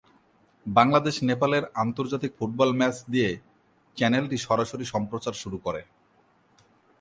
[0.65, 3.29] বাংলাদেশ-নেপালের আন্তর্জাতিক football match দিয়ে
[3.97, 5.81] চ্যানেলটি সরাসরি সম্প্রচার শুরু করে।